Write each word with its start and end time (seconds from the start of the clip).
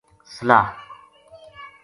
صلاح“ 0.33 0.69